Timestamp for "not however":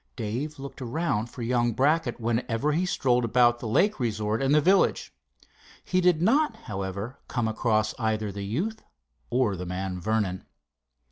6.23-7.19